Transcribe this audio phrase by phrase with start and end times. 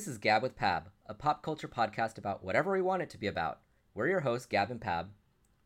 [0.00, 3.18] This is Gab with Pab, a pop culture podcast about whatever we want it to
[3.18, 3.58] be about.
[3.92, 5.08] We're your hosts, Gab and Pab.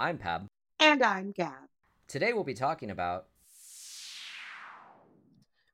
[0.01, 0.47] I'm Pab.
[0.81, 1.69] And I'm Gab.
[2.09, 3.27] Today we'll be talking about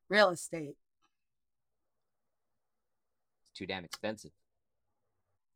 [0.09, 0.75] Real estate.
[3.49, 4.29] it's too damn expensive.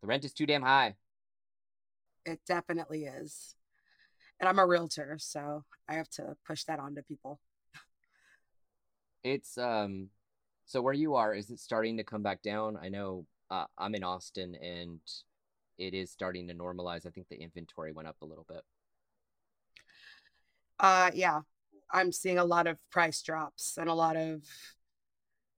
[0.02, 0.96] The rent is too damn high.
[2.26, 3.54] It definitely is.
[4.40, 7.40] And I'm a realtor, so I have to push that on to people.
[9.24, 10.10] It's um
[10.66, 12.78] so where you are, is it starting to come back down?
[12.82, 15.00] I know uh, I'm in Austin and
[15.78, 17.06] it is starting to normalize.
[17.06, 18.62] I think the inventory went up a little bit.
[20.80, 21.42] Uh yeah.
[21.92, 24.42] I'm seeing a lot of price drops and a lot of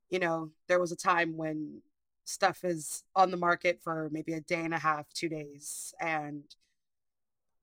[0.09, 1.81] you know, there was a time when
[2.25, 6.43] stuff is on the market for maybe a day and a half, 2 days and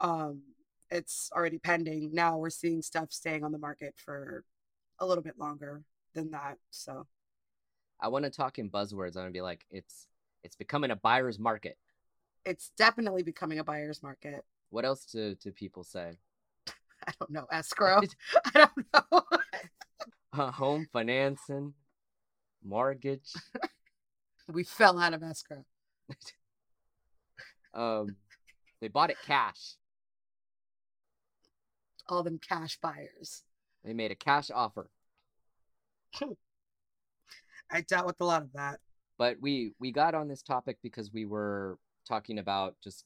[0.01, 0.43] um
[0.91, 2.11] it's already pending.
[2.15, 4.45] Now we're seeing stuff staying on the market for
[4.99, 5.83] a little bit longer
[6.15, 6.59] than that.
[6.71, 7.07] So
[8.05, 9.17] I want to talk in buzzwords.
[9.17, 10.09] I'm gonna be like, it's
[10.43, 11.79] it's becoming a buyer's market.
[12.45, 14.45] it's definitely becoming a buyer's market.
[14.69, 16.19] What else do, do people say?
[17.09, 18.03] I don't know, escrow.
[18.55, 19.23] I don't know.
[20.35, 21.73] Uh, home financing,
[22.63, 23.33] mortgage.
[24.53, 25.65] we fell out of escrow.
[27.73, 28.17] Um,
[28.83, 29.77] they bought it cash.
[32.07, 33.45] All them cash buyers.
[33.83, 34.91] They made a cash offer.
[37.75, 38.79] I dealt with a lot of that.
[39.19, 43.05] But we we got on this topic because we were talking about just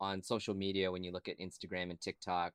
[0.00, 2.52] on social media when you look at Instagram and TikTok,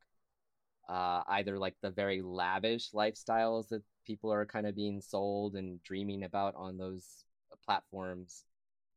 [0.87, 5.81] uh, either like the very lavish lifestyles that people are kind of being sold and
[5.83, 7.23] dreaming about on those
[7.65, 8.45] platforms,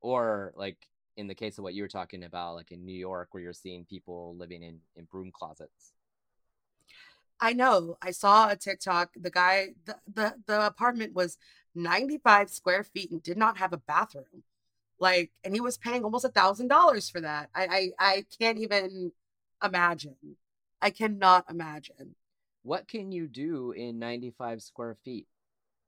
[0.01, 0.77] or like
[1.17, 3.53] in the case of what you were talking about, like in New York, where you're
[3.53, 5.93] seeing people living in in broom closets.
[7.43, 7.99] I know.
[8.01, 9.11] I saw a TikTok.
[9.21, 11.39] The guy, the, the, the apartment was
[11.75, 14.45] 95 square feet and did not have a bathroom.
[15.01, 17.51] Like, and he was paying almost a thousand dollars for that.
[17.53, 17.67] I,
[17.99, 19.11] I, I can't even
[19.63, 20.37] imagine.
[20.81, 22.15] I cannot imagine.
[22.63, 25.27] What can you do in 95 square feet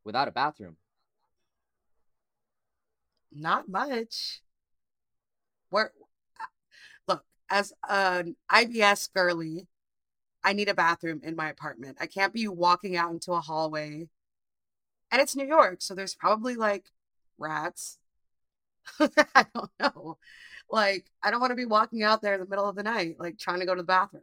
[0.03, 0.77] without a bathroom?
[3.33, 4.43] Not much.
[5.71, 5.93] Where,
[6.41, 6.47] uh,
[7.07, 9.69] look, as an IBS girly,
[10.45, 11.97] I need a bathroom in my apartment.
[12.01, 14.09] I can't be walking out into a hallway.
[15.11, 16.93] And it's New York, so there's probably like
[17.39, 17.99] rats.
[19.01, 20.19] I don't know.
[20.71, 23.17] Like, I don't want to be walking out there in the middle of the night,
[23.19, 24.23] like trying to go to the bathroom.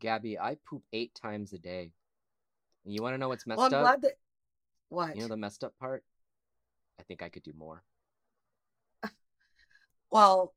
[0.00, 1.92] Gabby, I poop eight times a day.
[2.84, 3.80] And you want to know what's messed Well, I'm up?
[3.80, 4.18] glad that.
[4.90, 5.16] What?
[5.16, 6.04] You know the messed up part?
[7.00, 7.82] I think I could do more.
[10.10, 10.54] Well,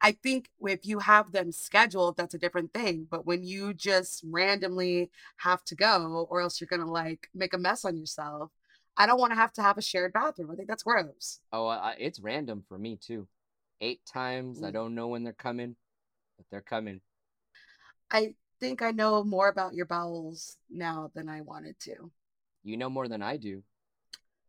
[0.00, 3.06] I think if you have them scheduled, that's a different thing.
[3.10, 7.58] But when you just randomly have to go, or else you're gonna like make a
[7.58, 8.50] mess on yourself,
[8.96, 10.50] I don't want to have to have a shared bathroom.
[10.50, 11.40] I think that's gross.
[11.52, 13.26] Oh, uh, it's random for me too.
[13.80, 14.62] Eight times.
[14.62, 14.72] I Mm.
[14.72, 15.76] don't know when they're coming,
[16.36, 17.00] but they're coming.
[18.10, 22.10] I think I know more about your bowels now than I wanted to.
[22.62, 23.62] You know more than I do.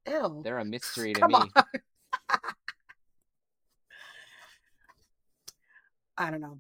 [0.07, 0.41] Ew.
[0.43, 1.35] They're a mystery to Come me.
[1.35, 1.53] on.
[6.17, 6.59] I don't know.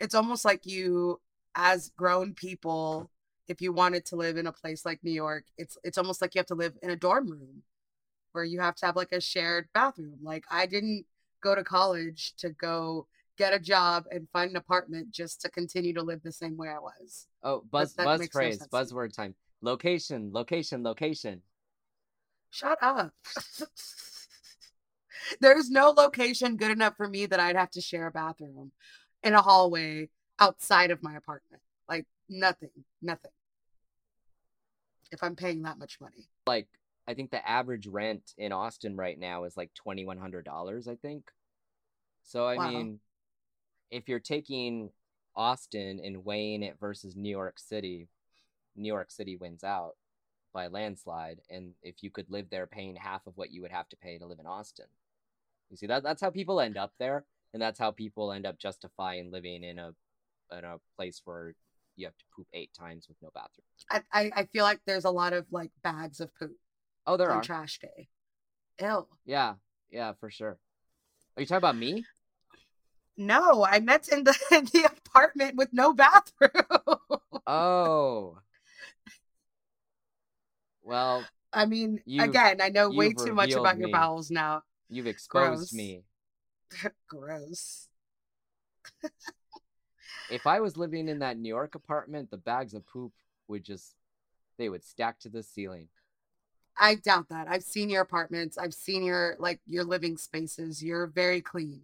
[0.00, 1.20] It's almost like you,
[1.54, 3.10] as grown people,
[3.48, 6.34] if you wanted to live in a place like New York, it's it's almost like
[6.34, 7.62] you have to live in a dorm room
[8.32, 10.18] where you have to have like a shared bathroom.
[10.22, 11.06] Like I didn't
[11.42, 13.06] go to college to go
[13.38, 16.68] get a job and find an apartment just to continue to live the same way
[16.68, 17.26] I was.
[17.42, 18.66] Oh, buzz buzz no phrase, me.
[18.72, 19.34] buzzword time.
[19.62, 21.42] Location, location, location.
[22.50, 23.12] Shut up.
[25.40, 28.72] There's no location good enough for me that I'd have to share a bathroom
[29.22, 31.62] in a hallway outside of my apartment.
[31.88, 32.70] Like nothing,
[33.02, 33.30] nothing.
[35.12, 36.28] If I'm paying that much money.
[36.46, 36.68] Like
[37.06, 40.88] I think the average rent in Austin right now is like twenty one hundred dollars.
[40.88, 41.30] I think.
[42.22, 42.70] So I Wow.
[42.70, 43.00] mean,
[43.90, 44.90] if you're taking
[45.36, 48.08] Austin and weighing it versus New York City,
[48.74, 49.94] New York City wins out
[50.52, 51.40] by landslide.
[51.50, 54.18] And if you could live there paying half of what you would have to pay
[54.18, 54.86] to live in Austin,
[55.70, 58.58] you see that that's how people end up there, and that's how people end up
[58.58, 59.94] justifying living in a
[60.56, 61.54] in a place where
[61.96, 63.64] you have to poop eight times with no bathroom.
[63.90, 66.56] I, I, I feel like there's a lot of like bags of poop
[67.06, 67.42] Oh, there on are.
[67.42, 68.08] trash day.
[68.80, 69.06] Ew.
[69.24, 69.54] Yeah,
[69.90, 70.58] yeah, for sure.
[71.36, 72.04] Are you talking about me?
[73.16, 76.50] No, I meant in the in the apartment with no bathroom.
[77.48, 78.38] Oh.
[80.82, 84.62] Well, I mean, again, I know way too much about your bowels now.
[84.88, 85.72] You've exposed Gross.
[85.72, 86.02] me.
[87.08, 87.88] Gross.
[90.30, 93.12] If I was living in that New York apartment, the bags of poop
[93.48, 93.94] would just
[94.58, 95.88] they would stack to the ceiling.
[96.78, 97.48] I doubt that.
[97.48, 98.58] I've seen your apartments.
[98.58, 100.82] I've seen your like your living spaces.
[100.82, 101.82] You're very clean.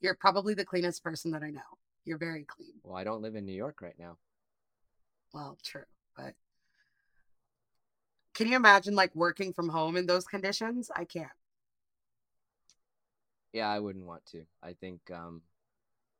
[0.00, 1.60] You're probably the cleanest person that I know.
[2.04, 2.74] You're very clean.
[2.82, 4.16] Well, I don't live in New York right now.
[5.34, 5.84] Well, true,
[6.16, 6.34] but
[8.34, 10.90] can you imagine like working from home in those conditions?
[10.94, 11.28] I can't.
[13.52, 14.44] Yeah, I wouldn't want to.
[14.62, 15.42] I think um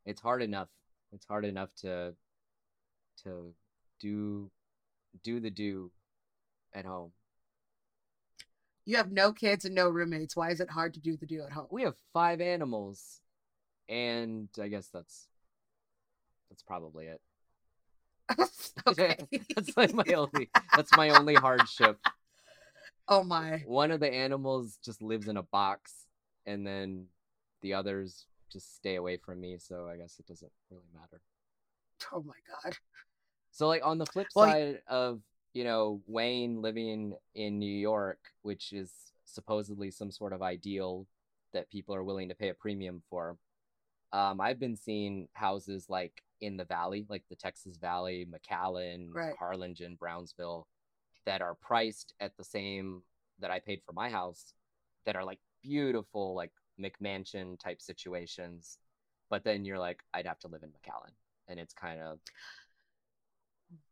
[0.05, 0.69] it's hard enough.
[1.13, 2.15] It's hard enough to
[3.25, 3.55] to
[4.01, 4.51] do
[5.23, 5.91] do the do
[6.75, 7.13] at home.
[8.85, 10.35] You have no kids and no roommates.
[10.35, 11.67] Why is it hard to do the do at home?
[11.71, 13.21] We have five animals,
[13.89, 15.29] and I guess that's
[16.49, 17.21] that's probably it.
[18.87, 19.17] okay.
[19.55, 21.99] that's like my only that's my only hardship.
[23.07, 23.63] Oh my.
[23.67, 26.07] One of the animals just lives in a box,
[26.47, 27.07] and then
[27.63, 29.57] the others just stay away from me.
[29.59, 31.21] So I guess it doesn't really matter.
[32.13, 32.35] Oh my
[32.65, 32.75] god.
[33.51, 35.21] So like on the flip Well, side of
[35.53, 38.93] you know Wayne living in New York, which is
[39.27, 41.07] supposedly some sort of ideal
[41.53, 43.37] that people are willing to pay a premium for.
[44.13, 49.35] Um, I've been seeing houses like in the valley, like the Texas Valley, McAllen, Right.
[49.39, 50.67] Harlingen, Brownsville,
[51.27, 53.03] that are priced at the same
[53.41, 54.55] that I paid for my house,
[55.05, 58.79] that are like beautiful, like McMansion type situations.
[59.31, 61.13] But then you're like, I'd have to live in McAllen,
[61.49, 62.19] and it's kind of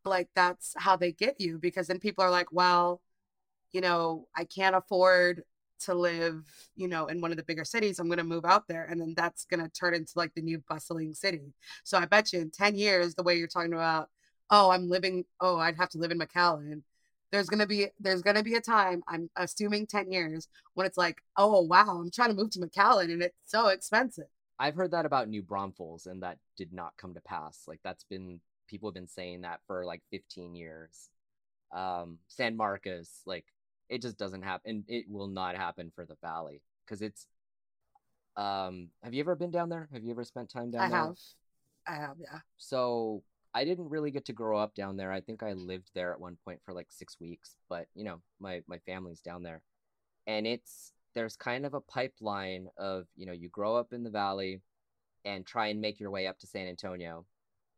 [0.05, 3.01] Like that's how they get you because then people are like, well,
[3.71, 5.43] you know, I can't afford
[5.81, 6.45] to live,
[6.75, 7.99] you know, in one of the bigger cities.
[7.99, 8.85] I'm going to move out there.
[8.85, 11.53] And then that's going to turn into like the new bustling city.
[11.83, 14.09] So I bet you in 10 years, the way you're talking about,
[14.49, 16.81] oh, I'm living, oh, I'd have to live in McAllen.
[17.31, 20.87] There's going to be, there's going to be a time, I'm assuming 10 years, when
[20.87, 24.25] it's like, oh, wow, I'm trying to move to McAllen and it's so expensive.
[24.59, 27.63] I've heard that about New Braunfels, and that did not come to pass.
[27.65, 31.09] Like that's been people have been saying that for like 15 years.
[31.71, 33.45] Um, San Marcos, like
[33.87, 34.83] it just doesn't happen.
[34.87, 37.25] It will not happen for the Valley because it's.
[38.35, 39.89] Um, have you ever been down there?
[39.93, 40.99] Have you ever spent time down I there?
[40.99, 41.17] have,
[41.87, 42.39] I have, yeah.
[42.57, 43.23] So
[43.53, 45.11] I didn't really get to grow up down there.
[45.11, 48.21] I think I lived there at one point for like six weeks, but you know,
[48.39, 49.61] my my family's down there,
[50.27, 54.09] and it's there's kind of a pipeline of you know you grow up in the
[54.09, 54.61] valley,
[55.25, 57.25] and try and make your way up to San Antonio,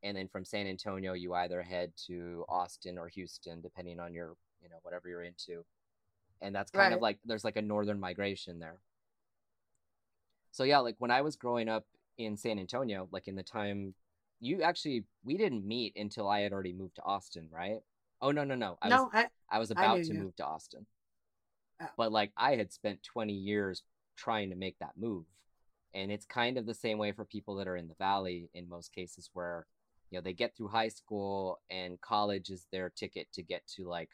[0.04, 4.36] and then from San Antonio you either head to Austin or Houston, depending on your
[4.62, 5.64] you know whatever you're into,
[6.42, 8.80] and that's kind of like there's like a northern migration there.
[10.52, 11.86] So yeah, like when I was growing up
[12.18, 13.94] in San Antonio, like in the time
[14.42, 17.80] you actually we didn't meet until I had already moved to Austin, right?
[18.22, 18.78] Oh no, no, no.
[18.82, 20.20] I was No, I, I was about knew to you.
[20.20, 20.86] move to Austin.
[21.82, 21.88] Oh.
[21.96, 23.84] But like I had spent 20 years
[24.18, 25.26] trying to make that move.
[25.94, 28.68] And it's kind of the same way for people that are in the valley in
[28.70, 29.66] most cases where
[30.10, 33.88] you know they get through high school and college is their ticket to get to
[33.88, 34.10] like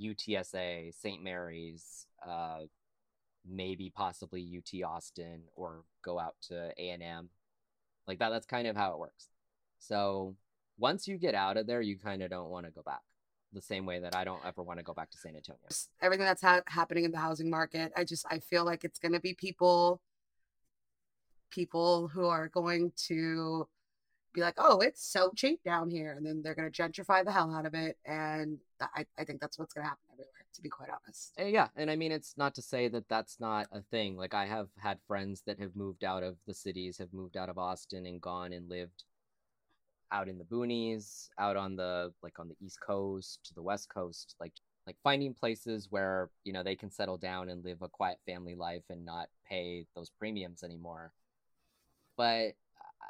[0.00, 1.22] UTSA, St.
[1.22, 2.60] Mary's, uh
[3.48, 7.30] maybe possibly UT Austin or go out to A&M.
[8.10, 9.28] Like that that's kind of how it works.
[9.78, 10.34] So
[10.78, 13.02] once you get out of there, you kind of don't want to go back.
[13.52, 15.60] The same way that I don't ever want to go back to San Antonio.
[16.02, 19.12] everything that's ha- happening in the housing market i just i feel like it's going
[19.12, 20.00] to be people
[21.50, 23.68] people who are going to
[24.32, 27.32] be like oh it's so cheap down here and then they're going to gentrify the
[27.32, 30.09] hell out of it and I, I think that's what's going to happen
[30.54, 33.40] to be quite honest Eh, yeah, and I mean it's not to say that that's
[33.40, 34.16] not a thing.
[34.16, 37.48] Like I have had friends that have moved out of the cities, have moved out
[37.48, 39.04] of Austin and gone and lived
[40.12, 43.88] out in the boonies, out on the like on the East Coast to the West
[43.88, 44.52] Coast, like
[44.86, 48.54] like finding places where, you know, they can settle down and live a quiet family
[48.54, 51.12] life and not pay those premiums anymore.
[52.16, 52.54] But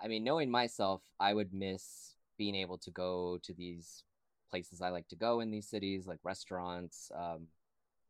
[0.03, 4.05] I mean, knowing myself, I would miss being able to go to these
[4.50, 7.47] places I like to go in these cities, like restaurants, um,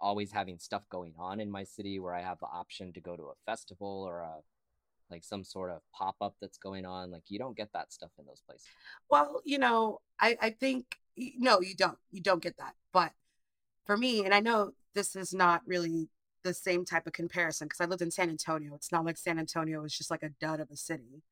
[0.00, 3.16] always having stuff going on in my city where I have the option to go
[3.16, 4.36] to a festival or a
[5.10, 7.10] like some sort of pop up that's going on.
[7.10, 8.68] Like you don't get that stuff in those places.
[9.10, 10.96] well you know i i think
[11.38, 13.12] no you don't you don't get that but
[13.84, 16.08] for me and i know this is not really
[16.44, 19.38] the same type of comparison because i lived in san antonio it's not like san
[19.38, 21.22] antonio is just like a dud of a city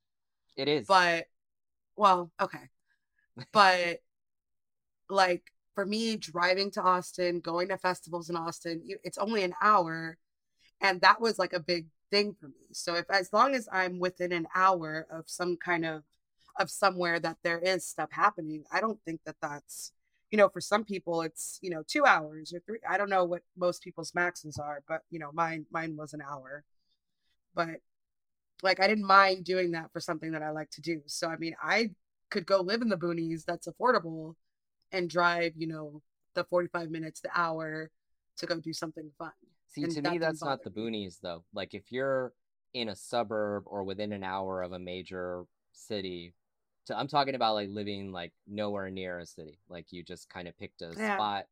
[0.56, 0.86] It is.
[0.86, 1.26] but
[1.96, 2.68] well okay
[3.52, 4.00] but
[5.10, 10.16] like for me driving to austin going to festivals in austin it's only an hour
[10.80, 12.72] and that was like a big thing for me.
[12.72, 16.02] So if as long as i'm within an hour of some kind of
[16.58, 19.92] of somewhere that there is stuff happening i don't think that that's
[20.32, 23.24] you know for some people it's you know two hours or three i don't know
[23.24, 26.64] what most people's maxes are but you know mine mine was an hour.
[27.54, 27.80] But
[28.62, 31.02] like i didn't mind doing that for something that i like to do.
[31.06, 31.90] So i mean i
[32.30, 34.34] could go live in the boonies that's affordable
[34.92, 36.02] and drive you know
[36.34, 37.90] the 45 minutes the hour
[38.38, 39.32] to go do something fun.
[39.68, 41.44] See, And to that me, that's not the boonies though.
[41.54, 42.32] Like if you're
[42.74, 46.32] in a suburb or within an hour of a major city,
[46.86, 49.58] to, I'm talking about like living like nowhere near a city.
[49.68, 51.46] Like you just kind of picked a Yeah, spot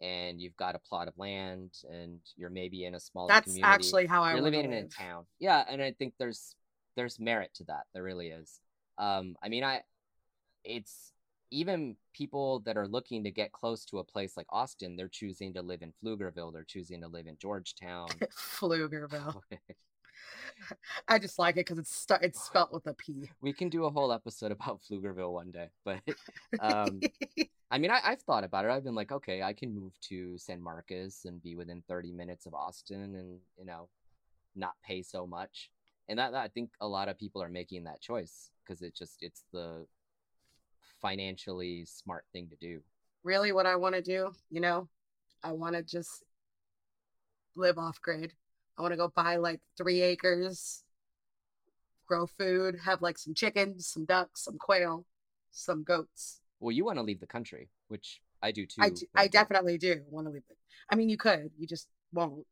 [0.00, 3.72] and you've got a plot of land and you're maybe in a smaller that's community.
[3.72, 5.24] actually how I You're living in a town.
[5.40, 6.54] Yeah, and I think there's
[6.96, 7.84] there's merit to that.
[7.94, 8.60] There really is.
[8.98, 9.82] Um, I mean, I
[10.64, 11.13] it's
[11.50, 15.54] even people that are looking to get close to a place like Austin, they're choosing
[15.54, 18.08] to live in Pflugerville, they're choosing to live in Georgetown.
[18.36, 19.40] Pflugerville.
[21.08, 23.30] I just like it because it's st- it's spelt with a P.
[23.40, 26.00] we can do a whole episode about Pflugerville one day, but
[26.60, 27.00] um,
[27.74, 28.70] I mean, I, I've thought about it.
[28.70, 32.46] I've been like, okay, I can move to San Marcos and be within 30 minutes
[32.46, 33.88] of Austin and, you know,
[34.54, 35.70] not pay so much.
[36.08, 38.94] And that, that I think a lot of people are making that choice because it
[38.94, 39.86] just, it's the
[41.04, 42.80] financially smart thing to do.
[43.24, 44.88] really, what I want to do, you know,
[45.42, 46.24] I want to just
[47.56, 48.32] live off grid.
[48.78, 50.82] I want to go buy like three acres,
[52.06, 55.04] grow food, have like some chickens, some ducks, some quail,
[55.50, 56.40] some goats.
[56.58, 58.82] Well, you want to leave the country, which I do too.
[59.14, 60.56] I a definitely do want to leave it.
[60.90, 62.46] I mean, you could, you just won't.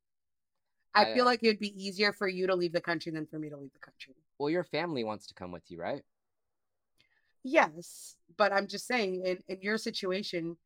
[0.94, 3.12] I I, feel uh, like it would be easier for you to leave the country
[3.12, 4.14] than for me to leave the country.
[4.38, 6.02] well, your family wants to come with you, right?
[7.44, 10.56] Yes, but I'm just saying in, in your situation,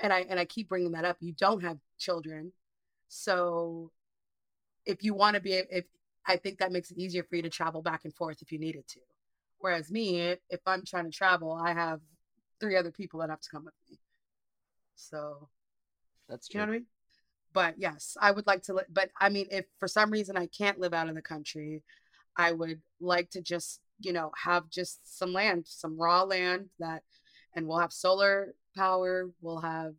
[0.00, 2.52] and I and I keep bringing that up, you don't have children.
[3.08, 3.90] So
[4.86, 5.84] if you want to be if
[6.26, 8.58] I think that makes it easier for you to travel back and forth if you
[8.58, 9.00] needed to.
[9.58, 12.00] Whereas me, if I'm trying to travel, I have
[12.60, 13.98] three other people that have to come with me.
[14.94, 15.48] So,
[16.28, 16.86] That's you know what I mean?
[17.52, 20.46] But yes, I would like to li- but I mean if for some reason I
[20.46, 21.82] can't live out of the country,
[22.36, 27.02] I would like to just, you know, have just some land, some raw land that,
[27.54, 29.30] and we'll have solar power.
[29.40, 29.94] We'll have,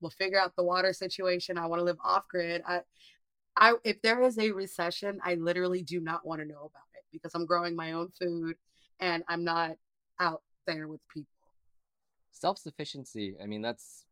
[0.00, 1.58] we'll figure out the water situation.
[1.58, 2.62] I want to live off grid.
[2.66, 2.80] I,
[3.56, 7.04] I, if there is a recession, I literally do not want to know about it
[7.12, 8.56] because I'm growing my own food
[9.00, 9.76] and I'm not
[10.18, 11.28] out there with people.
[12.32, 13.36] Self-sufficiency.
[13.42, 14.04] I mean, that's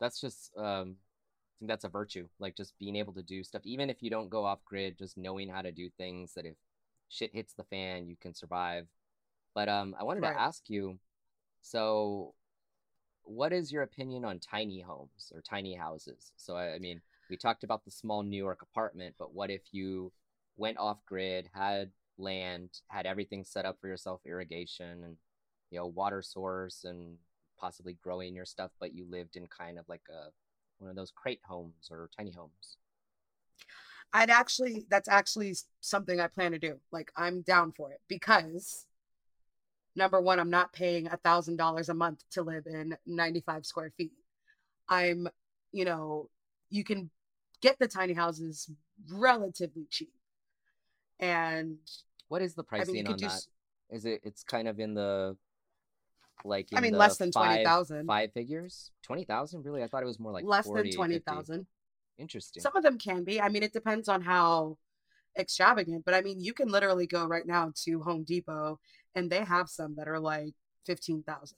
[0.00, 2.28] that's just um I think that's a virtue.
[2.38, 5.16] Like just being able to do stuff, even if you don't go off grid, just
[5.16, 6.54] knowing how to do things that if
[7.08, 8.86] shit hits the fan, you can survive.
[9.54, 10.98] But um, I wanted to ask you,
[11.62, 12.34] so
[13.22, 16.32] what is your opinion on tiny homes or tiny houses?
[16.36, 19.62] So I, I mean, we talked about the small New York apartment, but what if
[19.72, 20.12] you
[20.56, 25.16] went off grid, had land, had everything set up for yourself, irrigation and
[25.70, 27.16] you know water source and
[27.58, 30.30] possibly growing your stuff, but you lived in kind of like a
[30.78, 32.76] one of those crate homes or tiny homes.
[34.14, 36.76] I'd actually, that's actually something I plan to do.
[36.92, 38.86] Like I'm down for it because
[39.96, 43.92] number one, I'm not paying a thousand dollars a month to live in 95 square
[43.96, 44.12] feet.
[44.88, 45.28] I'm,
[45.72, 46.30] you know,
[46.70, 47.10] you can
[47.60, 48.70] get the tiny houses
[49.10, 50.12] relatively cheap.
[51.20, 51.78] And
[52.28, 53.26] What is the I mean, pricing on that?
[53.30, 53.48] s-
[53.90, 55.36] Is it it's kind of in the
[56.44, 58.90] like I mean, less than five 20,000, five figures?
[59.02, 59.64] 20,000?
[59.64, 59.82] Really?
[59.82, 61.64] I thought it was more like less than 40, 50.
[62.16, 62.22] 20,000.
[62.22, 62.62] Interesting.
[62.62, 63.40] Some of them can be.
[63.40, 64.78] I mean, it depends on how
[65.38, 68.78] extravagant, but I mean, you can literally go right now to Home Depot
[69.14, 70.54] and they have some that are like
[70.86, 71.56] 15,000.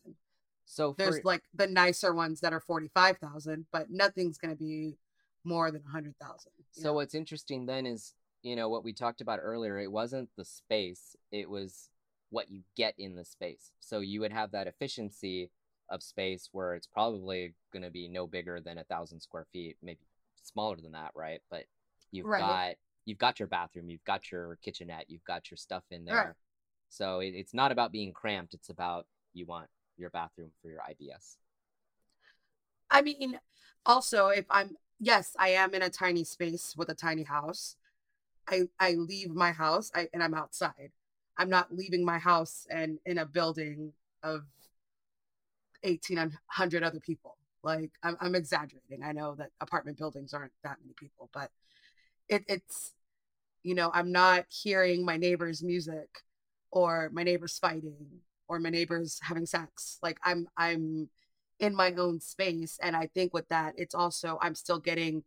[0.65, 4.97] So for There's like the nicer ones that are 45,000, but nothing's going to be
[5.45, 6.95] more than 100,000, you so know?
[6.95, 11.15] what's interesting then is, you know, what we talked about earlier, it wasn't the space,
[11.31, 11.89] it was
[12.31, 13.71] what you get in the space.
[13.79, 15.53] So you would have that efficiency
[15.89, 19.77] of space where it's probably going to be no bigger than a thousand square feet,
[19.83, 20.01] maybe
[20.47, 21.41] smaller than that, right?
[21.50, 21.65] But
[22.12, 22.37] you've Right.
[22.37, 22.75] got
[23.05, 26.26] you've got your bathroom, you've got your kitchenette, you've got your stuff in Right.
[26.26, 26.37] there.
[26.88, 30.81] So it, it's not about being cramped; it's about you want your bathroom for your
[30.81, 31.37] IBS.
[32.91, 33.38] I mean,
[33.85, 37.76] also if I'm yes, I am in a tiny space with a tiny house.
[38.49, 40.93] I I leave my house I, and I'm outside.
[41.38, 44.45] I'm not leaving my house and in a building of
[45.83, 47.36] 1800 other people.
[47.66, 49.02] Like I'm, I'm exaggerating.
[49.04, 51.50] I know that apartment buildings aren't that many people, but
[52.28, 52.92] it, it's
[53.62, 56.08] you know i'm not hearing my neighbor's music
[56.70, 61.08] or my neighbors fighting or my neighbors having sex like i'm i'm
[61.58, 65.25] in my own space and i think with that it's also i'm still getting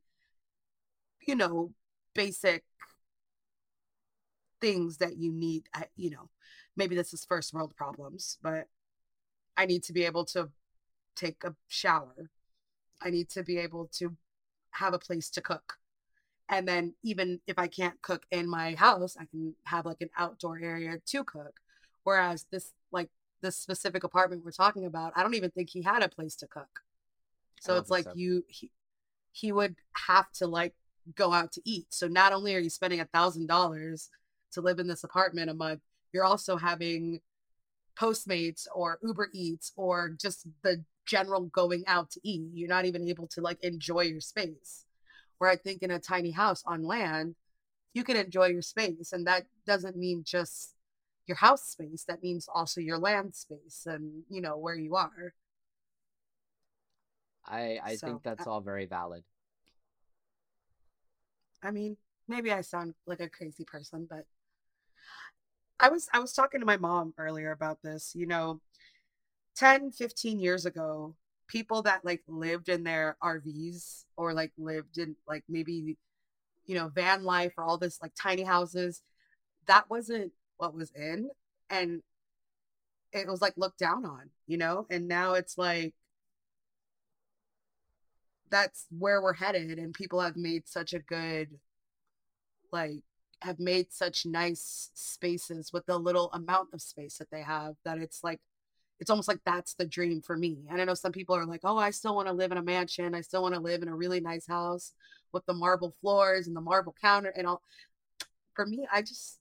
[1.28, 1.72] you know
[2.16, 2.64] basic
[4.62, 6.30] things that you need I, you know
[6.76, 8.68] maybe this is first world problems but
[9.58, 10.50] i need to be able to
[11.16, 12.30] take a shower
[13.02, 14.16] i need to be able to
[14.72, 15.80] have a place to cook
[16.50, 20.10] and then even if I can't cook in my house, I can have like an
[20.18, 21.60] outdoor area to cook.
[22.04, 23.10] Whereas this like
[23.42, 26.48] this specific apartment we're talking about, I don't even think he had a place to
[26.48, 26.82] cook.
[27.62, 28.14] So it's like so.
[28.16, 28.72] you he,
[29.32, 29.76] he would
[30.08, 30.74] have to like
[31.16, 31.88] go out to eat.
[31.90, 34.10] So not only are you spending a thousand dollars
[34.54, 37.22] to live in this apartment a month, you're also having
[37.96, 42.44] Postmates or Uber Eats or just the general going out to eat.
[42.54, 44.86] You're not even able to like enjoy your space.
[45.40, 47.36] Where I think in a tiny house on land,
[47.94, 49.12] you can enjoy your space.
[49.14, 50.76] And that doesn't mean just
[51.26, 55.34] your house space, that means also your land space and, you know, where you are.
[57.46, 59.24] I I so, think that's uh all very valid.
[61.64, 61.98] I mean,
[62.28, 64.26] maybe I sound like a crazy person, but
[65.80, 68.60] I was I was talking to my mom earlier about this, you know,
[69.60, 71.16] 10, 15 years ago,
[71.48, 75.98] people that like lived in their RVs or like lived in like maybe
[76.66, 79.02] you know, van life or all this like tiny houses,
[79.68, 81.30] that wasn't what was in
[81.70, 82.02] and
[83.12, 84.86] it was like looked down on, you know?
[84.90, 85.94] And now it's like
[88.50, 91.50] that's where we're headed and people have made such a good
[92.72, 93.02] like
[93.42, 97.98] have made such nice spaces with the little amount of space that they have that
[97.98, 98.40] it's like
[99.00, 100.66] it's almost like that's the dream for me.
[100.70, 102.62] And I know some people are like, "Oh, I still want to live in a
[102.62, 103.16] mansion.
[103.16, 104.94] I still want to live in a really nice house
[105.32, 107.62] with the marble floors and the marble counter and all."
[108.54, 109.40] For me, I just,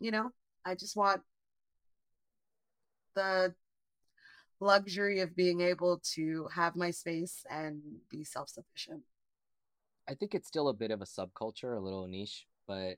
[0.00, 0.32] you know,
[0.64, 1.22] I just want
[3.14, 3.54] the
[4.60, 9.02] luxury of being able to have my space and be self sufficient.
[10.08, 12.96] I think it's still a bit of a subculture, a little niche, but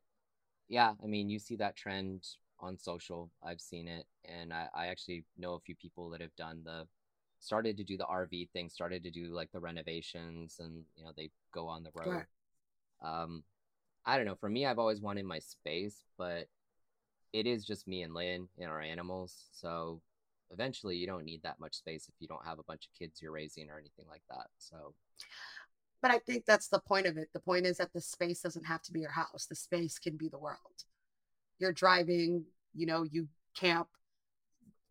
[0.69, 2.25] yeah, I mean, you see that trend
[2.61, 3.31] on social.
[3.43, 6.87] I've seen it, and I, I actually know a few people that have done the
[7.39, 11.13] started to do the RV thing, started to do like the renovations, and you know
[11.17, 12.25] they go on the road.
[13.03, 13.43] Um,
[14.05, 14.37] I don't know.
[14.37, 16.49] For me, I've always wanted my space, but
[17.33, 19.47] it is just me and Lynn and our animals.
[19.53, 20.01] So
[20.51, 23.23] eventually you don't need that much space if you don't have a bunch of kids
[23.23, 24.49] you're raising or anything like that.
[24.59, 24.95] So
[26.03, 27.29] but I think that's the point of it.
[27.33, 29.47] The point is that the space doesn't have to be your house.
[29.47, 30.85] The space can be the world.
[31.61, 32.45] You're driving,
[32.75, 33.87] you know, you camp.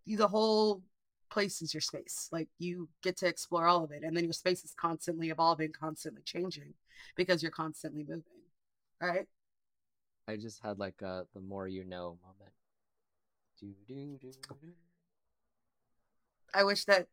[0.06, 0.82] The whole
[1.30, 2.30] place is your space.
[2.32, 4.04] Like you get to explore all of it.
[4.04, 6.74] And then your space is constantly evolving, constantly changing
[7.16, 8.24] because you're constantly moving.
[9.02, 9.28] Right?
[10.28, 12.54] I just had like a the more you know moment.
[13.60, 14.32] Do, do, do,
[16.54, 17.08] I wish that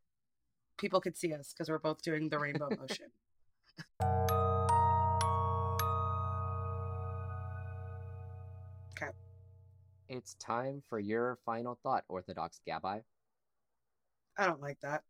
[0.78, 3.06] people could see us because we're both doing the rainbow motion.
[10.08, 13.02] It's time for your final thought, Orthodox Gabby.
[14.38, 15.02] I don't like that.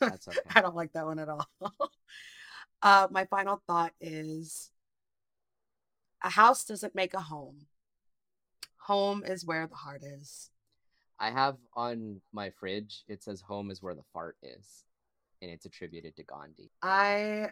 [0.00, 0.38] That's okay.
[0.54, 1.46] I don't like that one at all.
[2.82, 4.70] uh, my final thought is
[6.22, 7.66] a house doesn't make a home.
[8.86, 10.50] Home is where the heart is.
[11.20, 14.84] I have on my fridge, it says home is where the fart is.
[15.40, 16.70] And it's attributed to Gandhi.
[16.82, 17.50] I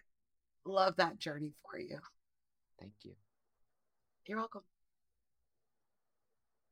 [0.64, 1.98] love that journey for you.
[2.80, 3.12] Thank you.
[4.26, 4.62] You're welcome.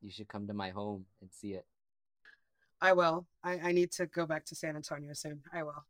[0.01, 1.67] You should come to my home and see it.
[2.81, 3.27] I will.
[3.43, 5.43] I, I need to go back to San Antonio soon.
[5.53, 5.85] I will.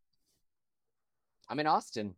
[1.49, 2.14] I'm in Austin.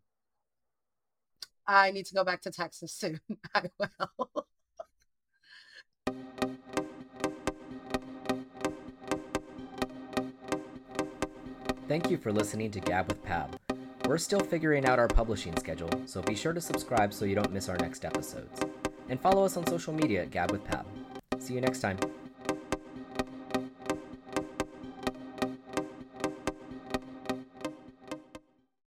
[1.66, 3.20] I need to go back to Texas soon.
[3.54, 4.46] I will.
[11.88, 13.50] Thank you for listening to Gab with Pab.
[14.06, 17.52] We're still figuring out our publishing schedule, so be sure to subscribe so you don't
[17.52, 18.60] miss our next episodes.
[19.08, 20.84] And follow us on social media at Gab with Pab.
[21.50, 22.19] See you next time.